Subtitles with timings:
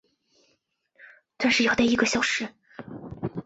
[1.37, 2.51] 但是要待一个小时